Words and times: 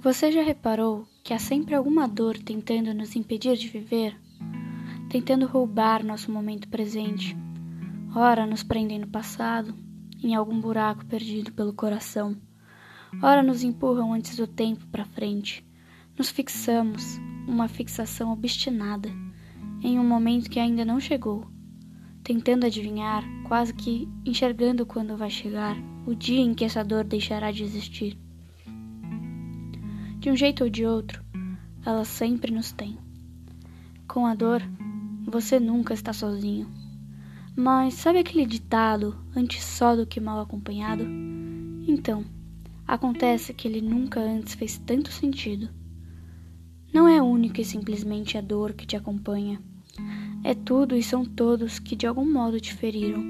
Você 0.00 0.30
já 0.30 0.42
reparou 0.42 1.08
que 1.24 1.34
há 1.34 1.40
sempre 1.40 1.74
alguma 1.74 2.06
dor 2.06 2.38
tentando 2.38 2.94
nos 2.94 3.16
impedir 3.16 3.56
de 3.56 3.66
viver? 3.66 4.16
Tentando 5.10 5.44
roubar 5.44 6.04
nosso 6.04 6.30
momento 6.30 6.68
presente. 6.68 7.36
Ora 8.14 8.46
nos 8.46 8.62
prendem 8.62 9.00
no 9.00 9.08
passado, 9.08 9.74
em 10.22 10.36
algum 10.36 10.60
buraco 10.60 11.04
perdido 11.04 11.52
pelo 11.52 11.72
coração. 11.72 12.36
Ora 13.20 13.42
nos 13.42 13.64
empurram 13.64 14.12
antes 14.12 14.36
do 14.36 14.46
tempo 14.46 14.86
para 14.86 15.04
frente. 15.04 15.66
Nos 16.16 16.30
fixamos, 16.30 17.18
uma 17.48 17.66
fixação 17.66 18.32
obstinada, 18.32 19.10
em 19.82 19.98
um 19.98 20.06
momento 20.06 20.48
que 20.48 20.60
ainda 20.60 20.84
não 20.84 21.00
chegou, 21.00 21.44
tentando 22.22 22.64
adivinhar, 22.64 23.24
quase 23.48 23.74
que 23.74 24.08
enxergando 24.24 24.86
quando 24.86 25.16
vai 25.16 25.28
chegar 25.28 25.76
o 26.06 26.14
dia 26.14 26.40
em 26.40 26.54
que 26.54 26.64
essa 26.64 26.84
dor 26.84 27.02
deixará 27.02 27.50
de 27.50 27.64
existir. 27.64 28.27
De 30.18 30.30
um 30.30 30.36
jeito 30.36 30.64
ou 30.64 30.70
de 30.70 30.84
outro, 30.84 31.22
ela 31.86 32.04
sempre 32.04 32.50
nos 32.50 32.72
tem. 32.72 32.98
Com 34.08 34.26
a 34.26 34.34
dor, 34.34 34.60
você 35.24 35.60
nunca 35.60 35.94
está 35.94 36.12
sozinho. 36.12 36.66
Mas 37.54 37.94
sabe 37.94 38.18
aquele 38.18 38.44
ditado, 38.44 39.16
antes 39.36 39.62
só 39.62 39.94
do 39.94 40.04
que 40.04 40.18
mal 40.18 40.40
acompanhado? 40.40 41.04
Então, 41.86 42.24
acontece 42.84 43.54
que 43.54 43.68
ele 43.68 43.80
nunca 43.80 44.18
antes 44.18 44.54
fez 44.54 44.76
tanto 44.78 45.12
sentido. 45.12 45.68
Não 46.92 47.06
é 47.06 47.22
única 47.22 47.60
e 47.60 47.64
simplesmente 47.64 48.36
a 48.36 48.40
dor 48.40 48.72
que 48.72 48.86
te 48.86 48.96
acompanha. 48.96 49.62
É 50.42 50.52
tudo 50.52 50.96
e 50.96 51.02
são 51.02 51.24
todos 51.24 51.78
que 51.78 51.94
de 51.94 52.08
algum 52.08 52.28
modo 52.28 52.60
te 52.60 52.74
feriram, 52.74 53.22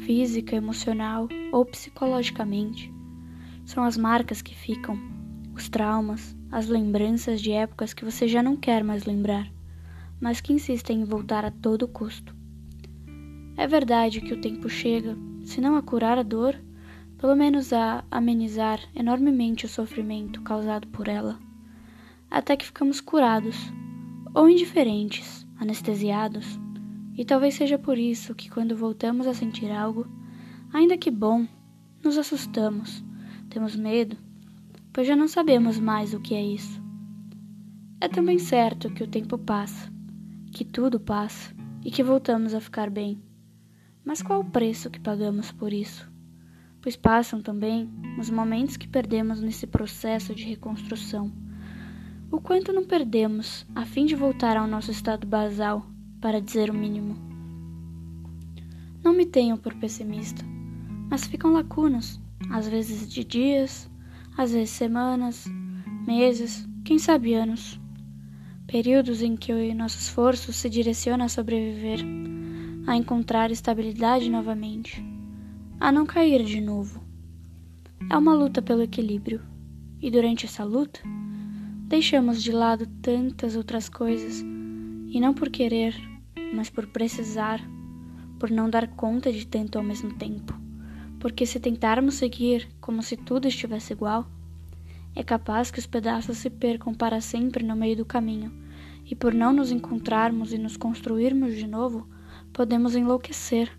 física, 0.00 0.56
emocional 0.56 1.28
ou 1.52 1.64
psicologicamente. 1.64 2.92
São 3.64 3.84
as 3.84 3.96
marcas 3.96 4.42
que 4.42 4.54
ficam, 4.54 4.98
os 5.58 5.68
traumas, 5.68 6.36
as 6.52 6.68
lembranças 6.68 7.42
de 7.42 7.50
épocas 7.50 7.92
que 7.92 8.04
você 8.04 8.28
já 8.28 8.40
não 8.40 8.56
quer 8.56 8.84
mais 8.84 9.04
lembrar, 9.04 9.50
mas 10.20 10.40
que 10.40 10.52
insistem 10.52 11.00
em 11.00 11.04
voltar 11.04 11.44
a 11.44 11.50
todo 11.50 11.88
custo. 11.88 12.32
É 13.56 13.66
verdade 13.66 14.20
que 14.20 14.32
o 14.32 14.40
tempo 14.40 14.68
chega, 14.68 15.18
se 15.44 15.60
não 15.60 15.76
a 15.76 15.82
curar 15.82 16.16
a 16.16 16.22
dor, 16.22 16.56
pelo 17.18 17.34
menos 17.34 17.72
a 17.72 18.04
amenizar 18.08 18.78
enormemente 18.94 19.66
o 19.66 19.68
sofrimento 19.68 20.40
causado 20.42 20.86
por 20.88 21.08
ela, 21.08 21.36
até 22.30 22.56
que 22.56 22.66
ficamos 22.66 23.00
curados, 23.00 23.56
ou 24.32 24.48
indiferentes, 24.48 25.44
anestesiados, 25.58 26.58
e 27.16 27.24
talvez 27.24 27.54
seja 27.54 27.76
por 27.76 27.98
isso 27.98 28.32
que 28.32 28.48
quando 28.48 28.76
voltamos 28.76 29.26
a 29.26 29.34
sentir 29.34 29.72
algo, 29.72 30.06
ainda 30.72 30.96
que 30.96 31.10
bom, 31.10 31.48
nos 32.04 32.16
assustamos, 32.16 33.02
temos 33.50 33.74
medo 33.74 34.27
pois 34.98 35.06
já 35.06 35.14
não 35.14 35.28
sabemos 35.28 35.78
mais 35.78 36.12
o 36.12 36.18
que 36.18 36.34
é 36.34 36.44
isso. 36.44 36.82
É 38.00 38.08
também 38.08 38.36
certo 38.36 38.90
que 38.90 39.04
o 39.04 39.06
tempo 39.06 39.38
passa, 39.38 39.88
que 40.50 40.64
tudo 40.64 40.98
passa 40.98 41.54
e 41.84 41.90
que 41.92 42.02
voltamos 42.02 42.52
a 42.52 42.60
ficar 42.60 42.90
bem. 42.90 43.22
Mas 44.04 44.20
qual 44.20 44.40
o 44.40 44.50
preço 44.50 44.90
que 44.90 44.98
pagamos 44.98 45.52
por 45.52 45.72
isso? 45.72 46.10
Pois 46.82 46.96
passam 46.96 47.40
também 47.40 47.88
os 48.18 48.28
momentos 48.28 48.76
que 48.76 48.88
perdemos 48.88 49.40
nesse 49.40 49.68
processo 49.68 50.34
de 50.34 50.42
reconstrução. 50.42 51.30
O 52.28 52.40
quanto 52.40 52.72
não 52.72 52.82
perdemos 52.82 53.64
a 53.76 53.86
fim 53.86 54.04
de 54.04 54.16
voltar 54.16 54.56
ao 54.56 54.66
nosso 54.66 54.90
estado 54.90 55.28
basal, 55.28 55.86
para 56.20 56.40
dizer 56.40 56.70
o 56.70 56.74
mínimo. 56.74 57.16
Não 59.04 59.12
me 59.12 59.24
tenho 59.24 59.56
por 59.56 59.74
pessimista, 59.74 60.44
mas 61.08 61.24
ficam 61.24 61.52
lacunas, 61.52 62.20
às 62.50 62.66
vezes 62.66 63.08
de 63.08 63.22
dias, 63.22 63.88
às 64.38 64.52
vezes 64.52 64.70
semanas, 64.70 65.46
meses, 66.06 66.64
quem 66.84 66.96
sabe 66.96 67.34
anos. 67.34 67.80
Períodos 68.68 69.20
em 69.20 69.36
que 69.36 69.52
o 69.52 69.74
nosso 69.74 69.98
esforço 69.98 70.52
se 70.52 70.70
direciona 70.70 71.24
a 71.24 71.28
sobreviver, 71.28 71.98
a 72.86 72.96
encontrar 72.96 73.50
estabilidade 73.50 74.30
novamente, 74.30 75.04
a 75.80 75.90
não 75.90 76.06
cair 76.06 76.44
de 76.44 76.60
novo. 76.60 77.02
É 78.08 78.16
uma 78.16 78.32
luta 78.32 78.62
pelo 78.62 78.82
equilíbrio, 78.82 79.42
e 80.00 80.08
durante 80.08 80.46
essa 80.46 80.62
luta, 80.62 81.00
deixamos 81.88 82.40
de 82.40 82.52
lado 82.52 82.86
tantas 83.02 83.56
outras 83.56 83.88
coisas, 83.88 84.40
e 84.40 85.18
não 85.18 85.34
por 85.34 85.50
querer, 85.50 85.96
mas 86.54 86.70
por 86.70 86.86
precisar, 86.86 87.60
por 88.38 88.52
não 88.52 88.70
dar 88.70 88.86
conta 88.86 89.32
de 89.32 89.44
tanto 89.48 89.78
ao 89.78 89.84
mesmo 89.84 90.14
tempo. 90.14 90.67
Porque 91.18 91.44
se 91.46 91.58
tentarmos 91.58 92.14
seguir 92.14 92.68
como 92.80 93.02
se 93.02 93.16
tudo 93.16 93.48
estivesse 93.48 93.92
igual, 93.92 94.26
é 95.14 95.22
capaz 95.22 95.70
que 95.70 95.78
os 95.78 95.86
pedaços 95.86 96.38
se 96.38 96.48
percam 96.48 96.94
para 96.94 97.20
sempre 97.20 97.64
no 97.64 97.74
meio 97.74 97.96
do 97.96 98.04
caminho, 98.04 98.52
e 99.04 99.14
por 99.14 99.34
não 99.34 99.52
nos 99.52 99.70
encontrarmos 99.70 100.52
e 100.52 100.58
nos 100.58 100.76
construirmos 100.76 101.56
de 101.56 101.66
novo, 101.66 102.08
podemos 102.52 102.94
enlouquecer. 102.94 103.70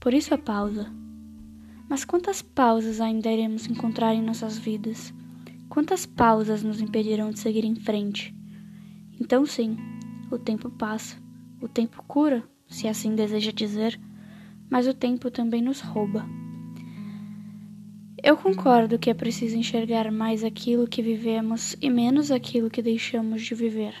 Por 0.00 0.14
isso 0.14 0.32
a 0.32 0.38
pausa. 0.38 0.90
Mas 1.88 2.04
quantas 2.04 2.40
pausas 2.40 3.00
ainda 3.00 3.30
iremos 3.30 3.66
encontrar 3.66 4.14
em 4.14 4.22
nossas 4.22 4.56
vidas? 4.58 5.12
Quantas 5.68 6.06
pausas 6.06 6.62
nos 6.62 6.80
impedirão 6.80 7.30
de 7.30 7.40
seguir 7.40 7.64
em 7.64 7.74
frente? 7.74 8.34
Então, 9.20 9.44
sim, 9.44 9.76
o 10.30 10.38
tempo 10.38 10.70
passa, 10.70 11.16
o 11.60 11.68
tempo 11.68 12.02
cura, 12.06 12.42
se 12.68 12.86
assim 12.86 13.14
deseja 13.14 13.50
dizer, 13.52 14.00
mas 14.70 14.86
o 14.86 14.94
tempo 14.94 15.30
também 15.30 15.62
nos 15.62 15.80
rouba. 15.80 16.26
Eu 18.22 18.36
concordo 18.36 18.98
que 18.98 19.10
é 19.10 19.14
preciso 19.14 19.56
enxergar 19.56 20.10
mais 20.10 20.42
aquilo 20.42 20.88
que 20.88 21.00
vivemos 21.00 21.76
e 21.80 21.88
menos 21.88 22.30
aquilo 22.30 22.68
que 22.68 22.82
deixamos 22.82 23.42
de 23.42 23.54
viver. 23.54 23.94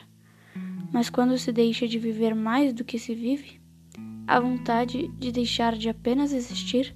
Mas 0.92 1.08
quando 1.08 1.38
se 1.38 1.52
deixa 1.52 1.86
de 1.86 1.98
viver 1.98 2.34
mais 2.34 2.72
do 2.72 2.84
que 2.84 2.98
se 2.98 3.14
vive, 3.14 3.60
a 4.26 4.40
vontade 4.40 5.08
de 5.18 5.30
deixar 5.30 5.76
de 5.76 5.88
apenas 5.88 6.32
existir 6.32 6.94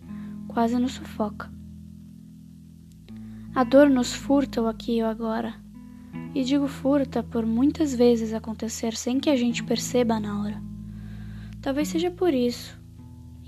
quase 0.49 0.78
nos 0.78 0.93
sufoca. 0.93 1.50
A 3.54 3.65
dor 3.65 3.89
nos 3.89 4.12
furta 4.12 4.60
o 4.60 4.66
aqui 4.66 4.99
e 4.99 5.03
o 5.03 5.06
agora. 5.06 5.54
E 6.34 6.43
digo 6.43 6.66
furta 6.66 7.22
por 7.22 7.47
muitas 7.47 7.94
vezes 7.94 8.34
acontecer 8.34 8.97
sem 8.97 9.21
que 9.21 9.31
a 9.31 9.37
gente 9.37 9.62
perceba 9.62 10.19
na 10.19 10.41
hora. 10.41 10.62
Talvez 11.60 11.89
seja 11.89 12.10
por 12.10 12.34
isso, 12.34 12.81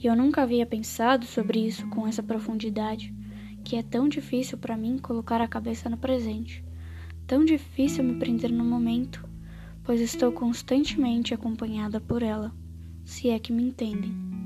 e 0.04 0.06
eu 0.06 0.14
nunca 0.14 0.42
havia 0.42 0.66
pensado 0.66 1.24
sobre 1.24 1.66
isso 1.66 1.88
com 1.88 2.06
essa 2.06 2.22
profundidade 2.22 3.14
que 3.64 3.76
é 3.76 3.82
tão 3.82 4.06
difícil 4.06 4.58
para 4.58 4.76
mim 4.76 4.98
colocar 4.98 5.40
a 5.40 5.48
cabeça 5.48 5.88
no 5.88 5.96
presente, 5.96 6.62
tão 7.26 7.42
difícil 7.42 8.04
me 8.04 8.16
prender 8.16 8.52
no 8.52 8.62
momento, 8.62 9.26
pois 9.82 10.02
estou 10.02 10.30
constantemente 10.30 11.32
acompanhada 11.32 11.98
por 11.98 12.22
ela, 12.22 12.54
se 13.02 13.30
é 13.30 13.38
que 13.38 13.50
me 13.50 13.62
entendem. 13.62 14.43